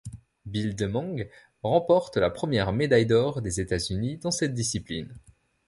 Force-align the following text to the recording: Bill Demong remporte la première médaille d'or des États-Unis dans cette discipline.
Bill 0.47 0.75
Demong 0.75 1.29
remporte 1.61 2.17
la 2.17 2.31
première 2.31 2.73
médaille 2.73 3.05
d'or 3.05 3.43
des 3.43 3.59
États-Unis 3.61 4.17
dans 4.17 4.31
cette 4.31 4.55
discipline. 4.55 5.13